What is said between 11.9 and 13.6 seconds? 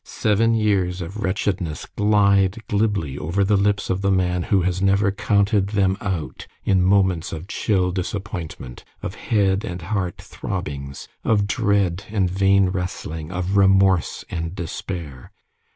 and vain wrestling, of